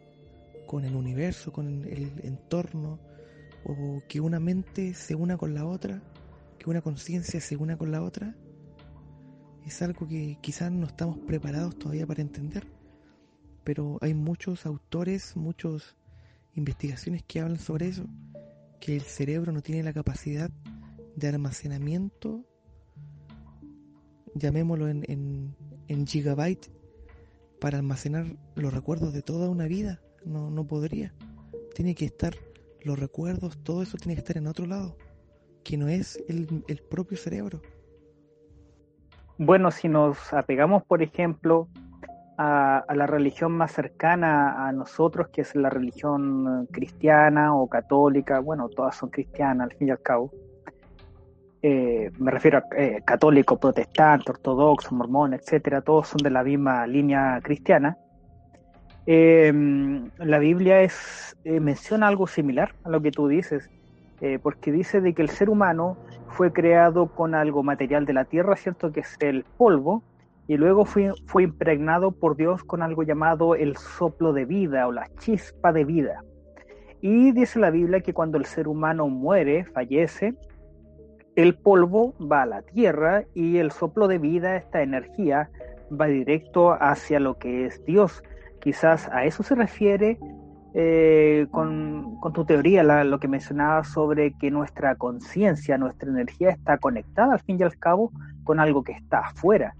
[0.69, 3.01] con el universo, con el entorno,
[3.65, 6.03] o que una mente se una con la otra,
[6.59, 8.37] que una conciencia se una con la otra,
[9.67, 12.65] es algo que quizás no estamos preparados todavía para entender.
[13.65, 15.97] Pero hay muchos autores, muchas
[16.55, 18.05] investigaciones que hablan sobre eso,
[18.79, 20.51] que el cerebro no tiene la capacidad
[21.17, 22.45] de almacenamiento,
[24.35, 25.55] llamémoslo en,
[25.89, 26.71] en, gigabyte,
[27.61, 30.01] para almacenar los recuerdos de toda una vida.
[30.25, 31.15] No, no podría.
[31.75, 32.35] Tiene que estar
[32.85, 34.97] los recuerdos, todo eso tiene que estar en otro lado,
[35.65, 36.47] que no es el,
[36.91, 37.61] propio cerebro.
[39.39, 41.69] Bueno, si nos apegamos, por ejemplo,
[42.37, 48.69] a, la religión más cercana a nosotros, que es la religión cristiana o católica, bueno,
[48.69, 50.31] todas son cristianas al fin y al cabo.
[51.67, 56.87] Eh, me refiero a eh, católico, protestante, ortodoxo, mormón, etcétera, todos son de la misma
[56.87, 57.97] línea cristiana.
[59.07, 63.71] Em, la Biblia es, eh, menciona algo similar a lo que tú dices,
[64.21, 65.97] eh, porque dice de que el ser humano
[66.29, 68.93] fue creado con algo material de la tierra, ¿cierto?
[68.93, 70.03] Que es el polvo,
[70.47, 74.93] y luego fue, fue impregnado por Dios con algo llamado el soplo de vida o
[74.93, 76.23] la chispa de vida.
[77.01, 80.35] Y dice la Biblia que cuando el ser humano muere, fallece,
[81.37, 85.51] el polvo va a la tierra y el soplo de vida, esta energía,
[85.91, 88.23] va directo hacia lo que es Dios.
[88.61, 90.19] Quizás a eso se refiere
[90.75, 97.35] eh, con, tu teoría, lo que mencionabas sobre que nuestra conciencia, nuestra energía está conectada
[97.35, 98.13] al fin y al cabo
[98.45, 99.75] con algo que está afuera.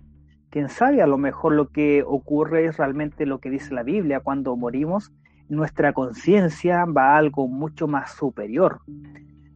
[0.51, 4.21] Quién sabe, a lo mejor lo que ocurre es realmente lo que dice la Biblia,
[4.21, 5.13] cuando morimos,
[5.49, 8.81] nuestra conciencia va a algo mucho más superior.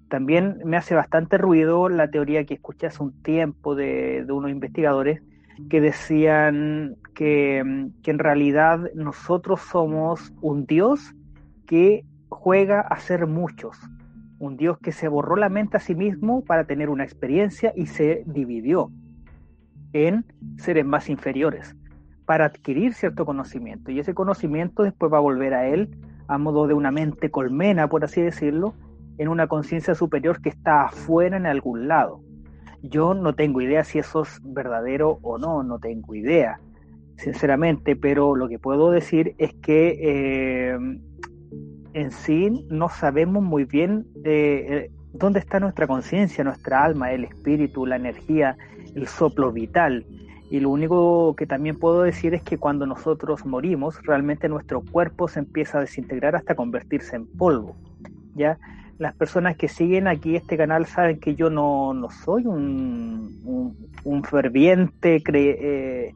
[0.08, 4.50] También me hace bastante ruido la teoría que escuché hace un tiempo de, de unos
[4.50, 5.22] investigadores
[5.68, 11.14] que decían que, en realidad nosotros somos un Dios
[11.66, 13.76] que juega a ser muchos,
[14.38, 17.86] un Dios que se borró la mente a sí mismo para tener una experiencia y
[17.86, 18.90] se dividió
[19.92, 20.24] en
[20.56, 21.74] seres más inferiores
[22.24, 23.90] para adquirir cierto conocimiento.
[23.90, 25.90] Y ese conocimiento después va a volver a él
[26.28, 28.74] a modo de una mente colmena, por así decirlo,
[29.18, 32.20] en una conciencia superior que está afuera en algún lado.
[32.82, 36.60] Yo no tengo idea si eso es verdadero o no, no tengo idea,
[37.16, 40.78] sinceramente, pero lo que puedo decir es que eh,
[41.94, 47.86] en sí no sabemos muy bien, eh, ¿Dónde está nuestra conciencia, nuestra alma, el espíritu,
[47.86, 48.56] la energía,
[48.94, 50.06] el soplo vital?
[50.50, 55.26] Y lo único que también puedo decir es que cuando nosotros morimos, realmente nuestro cuerpo
[55.26, 57.74] se empieza a desintegrar hasta convertirse en polvo.
[58.34, 58.58] ¿ya?
[58.98, 64.24] Las personas que siguen aquí este canal saben que yo no, no soy un, un,
[64.24, 66.14] ferviente eh,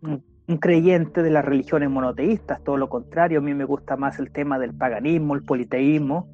[0.00, 0.22] un,
[0.58, 4.58] creyente de las religiones monoteístas, todo lo contrario, a mí me gusta más el tema
[4.58, 6.28] del paganismo, el politeísmo.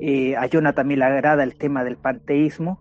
[0.00, 2.80] Eh, a Jonah también le agrada el tema del panteísmo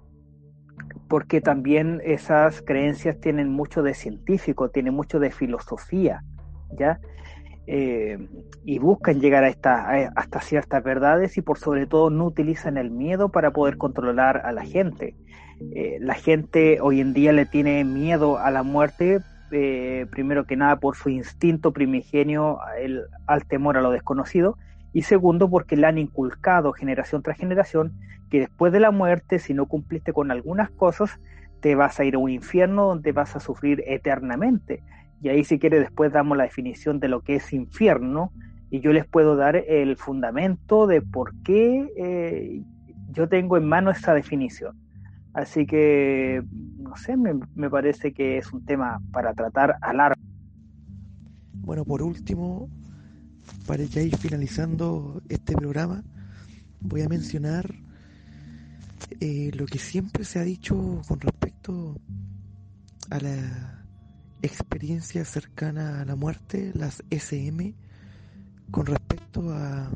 [1.07, 6.23] porque también esas creencias tienen mucho de científico, tienen mucho de filosofía,
[6.77, 6.99] ¿ya?
[7.69, 8.17] Eh,
[8.63, 12.91] y buscan llegar a, esta, hasta ciertas verdades y por sobre todo no utilizan el
[12.91, 15.15] miedo para poder controlar a la gente.
[15.75, 19.19] Eh, la gente hoy en día le tiene miedo a la muerte,
[19.51, 22.59] eh, primero que nada por su instinto primigenio
[23.25, 24.57] al temor a lo desconocido,
[24.93, 27.93] y segundo porque le han inculcado generación tras generación
[28.29, 31.19] que después de la muerte, si no cumpliste con algunas cosas,
[31.59, 34.83] te vas a ir a un infierno donde vas a sufrir eternamente.
[35.21, 38.31] Y ahí si quiere después damos la definición de lo que es infierno
[38.69, 42.61] y yo les puedo dar el fundamento de por qué eh,
[43.11, 44.77] yo tengo en mano esa definición.
[45.33, 46.43] Así que,
[46.79, 50.19] no sé, me, me parece que es un tema para tratar a largo.
[51.53, 52.69] Bueno, por último,
[53.65, 56.03] para ya ir finalizando este programa,
[56.79, 57.73] voy a mencionar
[59.19, 61.99] eh, lo que siempre se ha dicho con respecto
[63.09, 63.85] a la
[64.41, 67.73] experiencia cercana a la muerte, las SM,
[68.71, 69.89] con respecto a,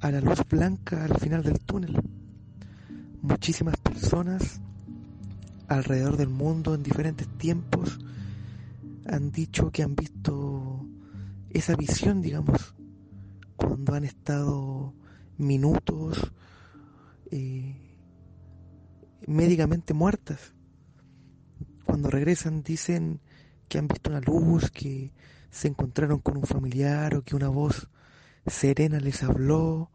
[0.00, 2.00] a la luz blanca al final del túnel.
[3.22, 4.60] Muchísimas personas
[5.68, 7.98] alrededor del mundo en diferentes tiempos
[9.06, 10.86] han dicho que han visto
[11.50, 12.74] esa visión, digamos,
[13.56, 14.94] cuando han estado
[15.38, 16.32] minutos
[17.30, 17.74] eh,
[19.26, 20.52] médicamente muertas.
[21.84, 23.20] Cuando regresan dicen
[23.74, 25.10] que han visto una luz, que
[25.50, 27.88] se encontraron con un familiar o que una voz
[28.46, 29.90] serena les habló,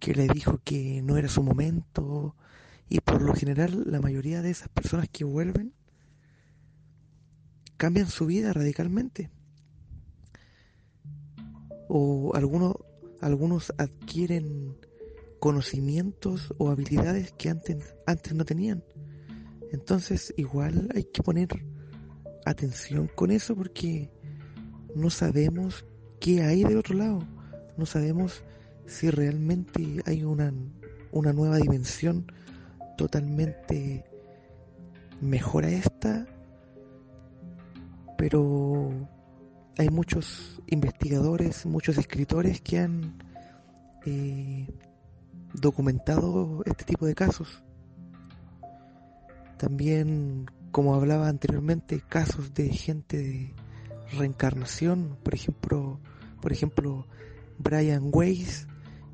[0.00, 2.34] que le dijo que no era su momento.
[2.88, 5.72] Y por lo general la mayoría de esas personas que vuelven
[7.76, 9.30] cambian su vida radicalmente
[11.86, 12.74] o algunos,
[13.20, 14.74] algunos adquieren
[15.38, 18.82] conocimientos o habilidades que antes, antes no tenían.
[19.70, 21.69] Entonces igual hay que poner
[22.44, 24.10] atención con eso porque
[24.94, 25.84] no sabemos
[26.20, 27.20] qué hay del otro lado.
[27.76, 28.44] No sabemos
[28.86, 30.52] si realmente hay una,
[31.12, 32.30] una nueva dimensión
[32.96, 34.04] totalmente
[35.20, 36.26] mejor a esta,
[38.18, 38.90] pero
[39.78, 43.22] hay muchos investigadores, muchos escritores que han
[44.04, 44.66] eh,
[45.54, 47.62] documentado este tipo de casos.
[49.56, 53.54] También, como hablaba anteriormente, casos de gente de
[54.12, 56.00] reencarnación, por ejemplo,
[56.40, 57.06] por ejemplo,
[57.58, 58.66] Brian Weiss,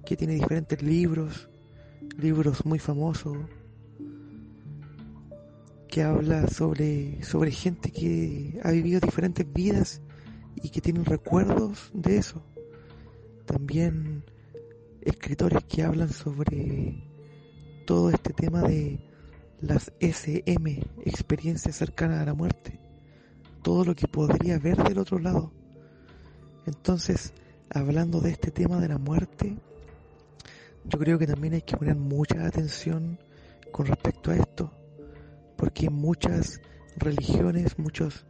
[0.05, 1.49] que tiene diferentes libros,
[2.19, 3.37] libros muy famosos,
[5.89, 10.03] que habla sobre, sobre gente que ha vivido diferentes vidas
[10.55, 12.45] y que tienen recuerdos de eso.
[13.47, 14.25] También
[15.01, 17.03] escritores que hablan sobre
[17.87, 19.01] todo este tema de
[19.61, 22.81] las SM, experiencias cercanas a la muerte,
[23.63, 25.53] todo lo que podría haber del otro lado.
[26.67, 27.33] Entonces,
[27.71, 29.57] hablando de este tema de la muerte,
[30.85, 33.19] yo creo que también hay que poner mucha atención
[33.73, 34.73] con respecto a esto,
[35.57, 36.61] porque muchas
[36.97, 38.25] religiones, muchos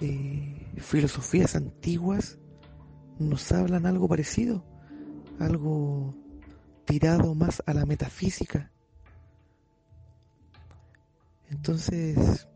[0.00, 2.38] eh, filosofías antiguas
[3.18, 4.64] nos hablan algo parecido,
[5.38, 6.14] algo
[6.84, 8.70] tirado más a la metafísica.
[11.50, 12.48] Entonces,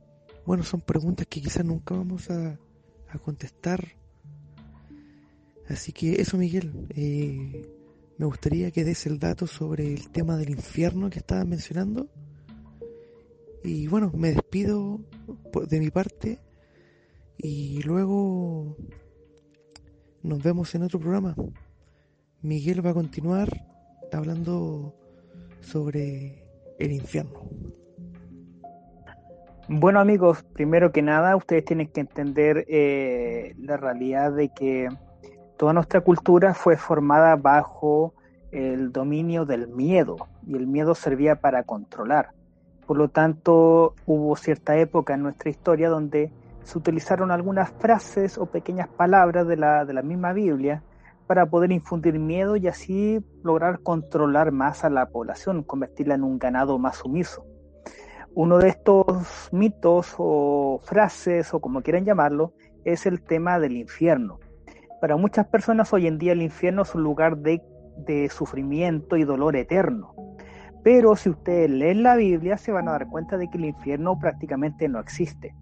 [0.44, 2.58] bueno, son preguntas que quizás nunca vamos a,
[3.24, 3.94] contestar.
[5.68, 7.68] Así que eso, Miguel, eh,
[8.16, 12.08] me gustaría que des el dato sobre el tema del infierno que estabas mencionando.
[13.62, 15.00] Y bueno, me despido
[15.68, 16.40] de mi parte
[17.38, 18.76] y luego
[20.22, 21.36] nos vemos en otro programa.
[22.40, 23.48] Miguel va a continuar
[24.12, 24.94] hablando
[25.60, 26.44] sobre
[26.78, 27.48] el infierno.
[29.74, 34.90] Bueno amigos, primero que nada ustedes tienen que entender eh, la realidad de que
[35.56, 38.12] toda nuestra cultura fue formada bajo
[38.50, 42.32] el dominio del miedo y el miedo servía para controlar.
[42.86, 46.30] Por lo tanto, hubo cierta época en nuestra historia donde
[46.64, 50.82] se utilizaron algunas frases o pequeñas palabras de la, de la misma Biblia
[51.26, 56.38] para poder infundir miedo y así lograr controlar más a la población, convertirla en un
[56.38, 57.46] ganado más sumiso.
[58.34, 64.40] Uno de estos mitos o frases o como quieran llamarlo es el tema del infierno.
[65.02, 67.60] Para muchas personas hoy en día el infierno es un lugar de,
[68.30, 70.14] sufrimiento y dolor eterno.
[70.82, 74.18] Pero si ustedes leen la Biblia se van a dar cuenta de que el infierno
[74.18, 75.54] prácticamente no existe.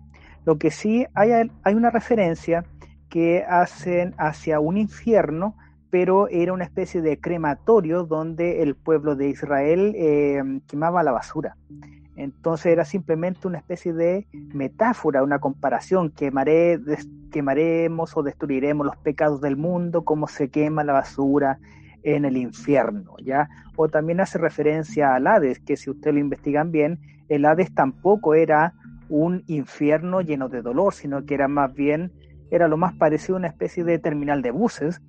[0.44, 2.64] Lo que sí hay, hay una referencia
[3.08, 5.56] que hacen hacia un infierno,
[5.90, 11.56] pero era una especie de crematorio donde el pueblo de Israel eh, quemaba la basura.
[12.20, 16.78] Entonces era simplemente una especie de metáfora, una comparación, quemaré,
[17.32, 21.58] quemaremos o destruiremos los pecados del mundo como se quema la basura
[22.02, 23.48] en el infierno, ¿ya?
[23.76, 27.00] O también hace referencia al Hades, que si ustedes lo investigan bien,
[27.30, 28.74] el Hades tampoco era
[29.08, 32.12] un infierno lleno de dolor, sino que era más bien
[32.50, 35.00] era lo más parecido a una especie de terminal de buses,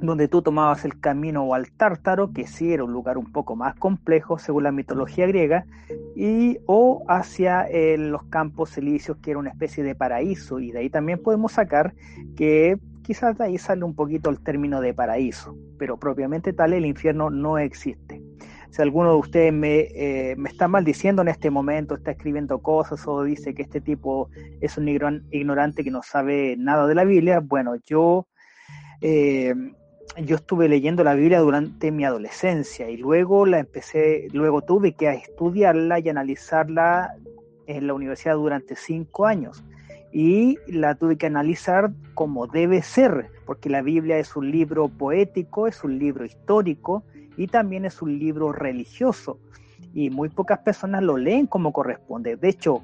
[0.00, 3.74] donde tú tomabas el camino al Tártaro, que sí era un lugar un poco más
[3.76, 5.66] complejo según la mitología griega,
[6.16, 10.80] y o hacia eh, los campos elíseos, que era una especie de paraíso, y de
[10.80, 11.94] ahí también podemos sacar
[12.36, 16.86] que quizás de ahí sale un poquito el término de paraíso, pero propiamente tal el
[16.86, 18.22] infierno no existe.
[18.70, 23.04] Si alguno de ustedes me, eh, me, está maldiciendo en este momento, está escribiendo cosas
[23.08, 24.30] o dice que este tipo
[24.60, 28.28] es un ignorante que no sabe nada de la Biblia, bueno, yo,
[29.00, 29.54] eh,
[30.18, 35.08] yo estuve leyendo la Biblia durante mi adolescencia y luego la empecé, luego tuve que
[35.10, 37.14] estudiarla y analizarla
[37.66, 39.62] en la universidad durante cinco años
[40.12, 45.68] y la tuve que analizar como debe ser, porque la Biblia es un libro poético,
[45.68, 47.04] es un libro histórico,
[47.36, 49.38] y también es un libro religioso
[49.94, 52.36] y muy pocas personas lo leen como corresponde.
[52.36, 52.82] De hecho,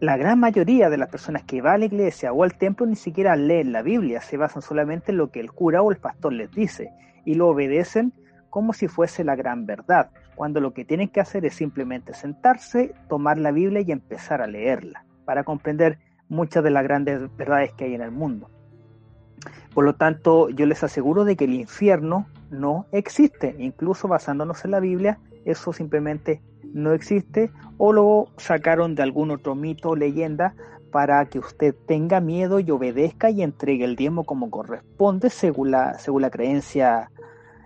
[0.00, 2.96] la gran mayoría de las personas que va a la iglesia o al templo ni
[2.96, 6.32] siquiera leen la Biblia, se basan solamente en lo que el cura o el pastor
[6.32, 6.90] les dice
[7.24, 8.12] y lo obedecen
[8.50, 12.94] como si fuese la gran verdad, cuando lo que tienen que hacer es simplemente sentarse,
[13.08, 17.84] tomar la Biblia y empezar a leerla para comprender muchas de las grandes verdades que
[17.84, 18.50] hay en el mundo.
[19.74, 23.54] Por lo tanto, yo les aseguro de que el infierno no existe.
[23.58, 26.40] Incluso basándonos en la Biblia, eso simplemente
[26.76, 30.54] no existe o lo sacaron de algún otro mito o leyenda
[30.92, 35.98] para que usted tenga miedo y obedezca y entregue el diezmo como corresponde según la,
[35.98, 37.10] según la creencia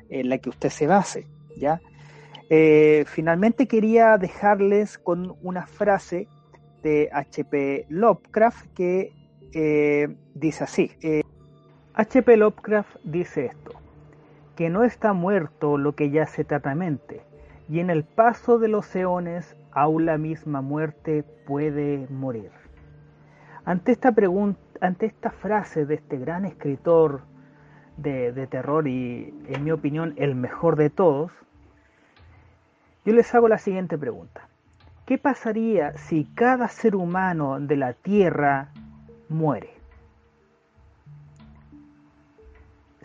[0.09, 1.27] en la que usted se base.
[1.57, 1.81] ¿ya?
[2.49, 6.29] Eh, finalmente quería dejarles con una frase
[6.83, 7.87] de H.P.
[7.89, 9.13] Lovecraft que
[9.53, 10.91] eh, dice así.
[11.95, 12.33] H.P.
[12.33, 13.73] Eh, Lovecraft dice esto
[14.57, 17.23] que no está muerto lo que yace eternamente,
[17.71, 22.51] y en el paso de los eones aún la misma muerte puede morir.
[23.65, 27.23] Ante esta frase de este gran escritor
[27.97, 31.31] de terror y, en mi opinión, el mejor de todos,
[33.05, 34.49] yo les hago la siguiente pregunta.
[35.07, 38.73] ¿Qué pasaría si cada ser humano de la Tierra
[39.29, 39.81] muere?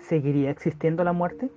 [0.06, 1.50] ¿seguiría existiendo la muerte?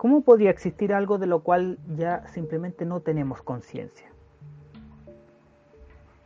[0.00, 4.06] ¿Cómo podría existir algo de lo cual ya simplemente no tenemos conciencia?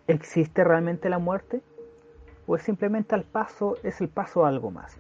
[0.07, 1.61] ¿Existe realmente la muerte?
[2.47, 4.97] ¿O es simplemente al paso, es el paso a algo más?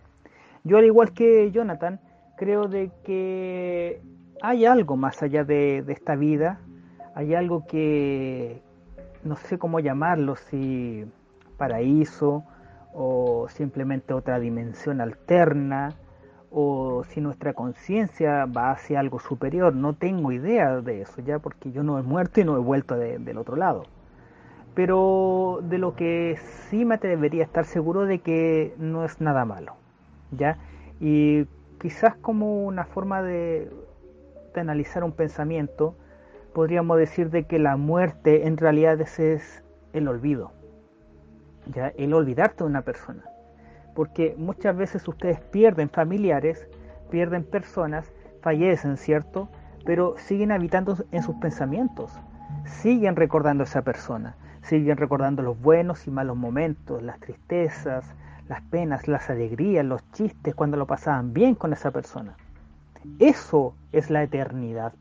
[0.64, 2.00] Yo al igual que Jonathan,
[2.36, 4.02] creo de que
[4.42, 6.58] hay algo más allá de, de esta vida,
[7.14, 8.60] hay algo que
[9.22, 11.04] no sé cómo llamarlo, si
[11.58, 12.42] paraíso,
[12.92, 15.94] o simplemente otra dimensión alterna,
[16.54, 19.74] o si nuestra conciencia va hacia algo superior.
[19.74, 22.96] No tengo idea de eso ya porque yo no he muerto y no he vuelto
[22.96, 23.84] del otro lado.
[24.74, 26.38] Pero de lo que
[26.68, 29.76] sí me debería estar seguro de que no es nada malo.
[30.32, 30.58] ¿ya?
[31.00, 31.46] Y
[31.80, 33.70] quizás como una forma de,
[34.54, 35.94] de analizar un pensamiento,
[36.52, 40.52] podríamos decir de que la muerte en realidad es el olvido
[41.72, 43.22] ya el olvidarte de una persona.
[43.94, 46.66] Porque muchas veces ustedes pierden familiares,
[47.10, 48.10] pierden personas,
[48.42, 49.48] fallecen, ¿cierto?
[49.84, 52.10] Pero siguen habitando en sus pensamientos,
[52.64, 58.04] siguen recordando a esa persona, siguen recordando los buenos y malos momentos, las tristezas,
[58.48, 62.36] las penas, las alegrías, los chistes cuando lo pasaban bien con esa persona.
[63.18, 64.92] Eso es la eternidad.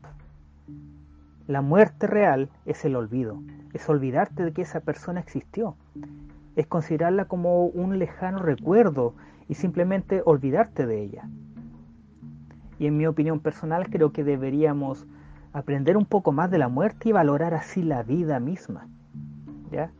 [1.46, 3.38] La muerte real es el olvido,
[3.74, 5.76] es olvidarte de que esa persona existió,
[6.56, 9.14] es considerarla como un lejano recuerdo
[9.48, 11.28] y simplemente olvidarte de ella.
[12.78, 15.06] Y en mi opinión personal creo que deberíamos
[15.52, 18.88] aprender un poco más de la muerte y valorar así la vida misma.
[19.70, 19.90] ¿Ya?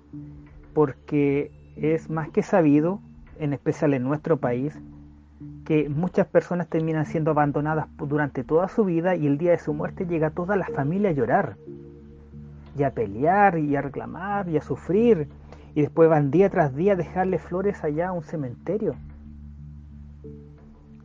[0.73, 3.01] Porque es más que sabido
[3.39, 4.79] en especial en nuestro país,
[5.65, 9.75] que muchas personas terminan siendo abandonadas durante toda su vida y el día de su
[9.75, 11.57] muerte llega toda la familia a llorar,
[12.77, 15.29] y a pelear, y a reclamar, y a sufrir,
[15.75, 18.95] y después van día tras día a dejarle flores allá a un cementerio.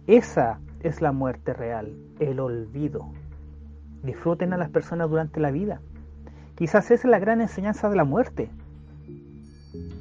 [0.06, 3.12] Esa es la muerte real, el olvido.
[4.04, 5.82] Disfruten a las personas durante la vida.
[6.56, 8.50] Quizás esa es la gran enseñanza de la muerte,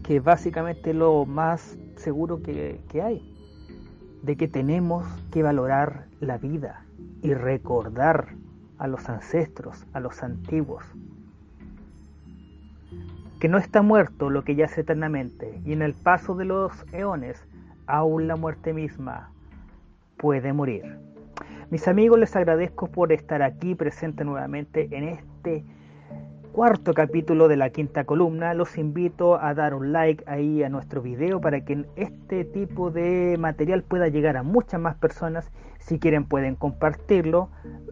[0.02, 3.34] que básicamente lo más seguro que, que hay
[4.22, 6.84] de que tenemos que valorar la vida
[7.22, 8.34] y recordar
[8.78, 10.84] a los ancestros, a los antiguos.
[13.40, 17.46] Que no está muerto lo que yace eternamente, y en el paso de los eones,
[17.86, 19.30] aún la muerte misma
[20.16, 20.98] puede morir.
[21.70, 25.64] Mis amigos, les agradezco por estar aquí presente nuevamente en este
[26.52, 28.54] cuarto capítulo de la quinta columna.
[28.54, 33.36] Los invito a dar un like ahí a nuestro video para que este tipo de
[33.38, 35.52] material pueda llegar a muchas más personas.
[35.78, 37.50] Si quieren pueden compartirlo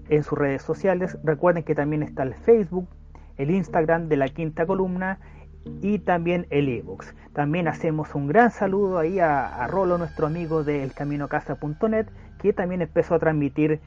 [0.08, 1.16] en sus redes sociales.
[1.22, 2.88] Recuerden que también está el Facebook,
[3.36, 5.20] el Instagram de la quinta columna
[5.82, 7.14] y también el ebooks.
[7.32, 12.06] También hacemos un gran saludo ahí a, Rolo, nuestro amigo de elcaminocasa.net,
[12.38, 13.80] que también empezó a transmitir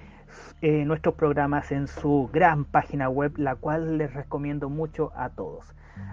[0.62, 5.66] eh, nuestros programas en su gran página web, la cual les recomiendo mucho a todos.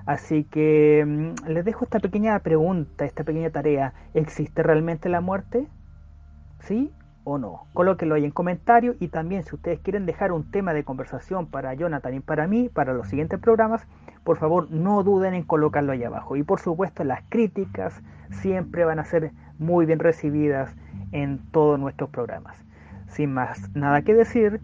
[0.07, 3.93] Así que mm, les dejo esta pequeña pregunta, esta pequeña tarea.
[4.15, 5.69] ¿Existe realmente la muerte?
[6.61, 6.93] ¿Sí
[7.27, 7.67] o no?
[7.75, 11.75] Colóquenlo ahí en comentarios y también si ustedes quieren dejar un tema de conversación para
[11.75, 13.85] Jonathan y para mí, para los siguientes programas,
[14.23, 16.37] por favor no duden en colocarlo ahí abajo.
[16.37, 18.01] Y por supuesto las críticas
[18.31, 20.75] siempre van a ser muy bien recibidas
[21.11, 22.57] en todos nuestros programas.
[23.09, 24.61] Sin más nada que decir,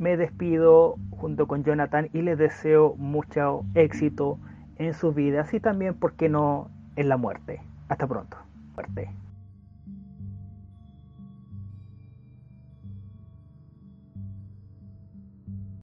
[0.00, 4.40] me despido junto con Jonathan y les deseo mucho éxito
[4.76, 7.60] en sus vidas y también, ¿por qué no?, en la muerte.
[7.88, 8.36] Hasta pronto.
[8.74, 9.21] Muerte.